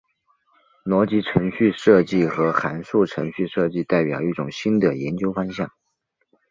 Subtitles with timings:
[0.83, 5.69] 逻辑程序设计和函数程序设计代表一种新的研究方向。